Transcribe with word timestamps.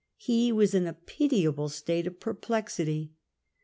He 0.17 0.51
was 0.51 0.73
in 0.73 0.87
a 0.87 0.93
pitiable 0.93 1.69
state 1.69 2.07
of 2.07 2.19
perplexity. 2.19 3.11